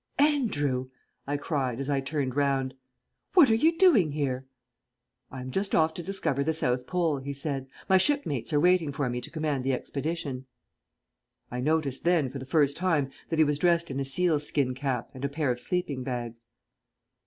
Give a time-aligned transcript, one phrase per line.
[0.17, 0.89] "Andrew!"
[1.27, 2.73] I cried, as I turned round.
[3.35, 4.47] "What are you doing here?"
[5.29, 7.67] "I am just off to discover the South Pole," he said.
[7.87, 10.47] "My shipmates are waiting for me to command the expedition."
[11.51, 14.73] I noticed then for the first time that he was dressed in a seal skin
[14.73, 16.45] cap and a pair of sleeping bags.